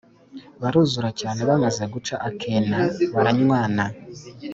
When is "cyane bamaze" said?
1.19-1.83